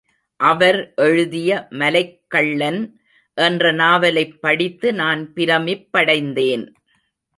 [0.39, 1.67] அவர் எழுதிய
[1.71, 2.79] மலைக்கள்ளன்
[3.33, 6.65] என்ற நாவலைப் படித்து நான் பிரமிப்படைந்தேன்.